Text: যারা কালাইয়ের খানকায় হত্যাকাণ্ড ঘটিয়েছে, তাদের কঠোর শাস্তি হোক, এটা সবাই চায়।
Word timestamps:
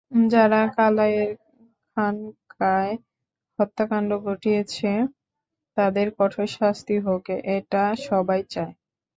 যারা 0.31 0.61
কালাইয়ের 0.75 1.31
খানকায় 1.97 2.93
হত্যাকাণ্ড 3.59 4.11
ঘটিয়েছে, 4.25 4.91
তাদের 5.77 6.07
কঠোর 6.17 6.47
শাস্তি 6.57 6.95
হোক, 6.99 7.23
এটা 7.55 7.83
সবাই 8.07 8.41
চায়। 8.53 8.73